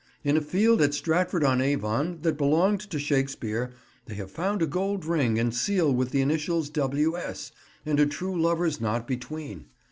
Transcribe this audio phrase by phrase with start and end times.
[0.23, 3.71] In a field at Stratford on Avon, that belonged to Shakespeare,
[4.07, 7.51] they have found a gold ring and seal with the initials 'W.S.,'
[7.85, 9.67] and a true lover's knot between.